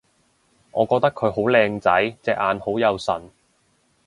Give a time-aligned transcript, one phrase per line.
[0.71, 2.17] 我覺得佢好靚仔！
[2.23, 3.29] 隻眼好有神